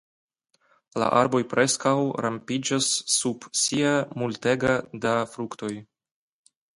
La 1.01 1.09
arboj 1.17 1.41
preskaŭ 1.51 1.91
rompiĝas 2.25 2.87
sub 3.17 3.45
sia 3.65 3.91
multego 4.23 4.73
da 5.05 5.13
fruktoj. 5.35 5.71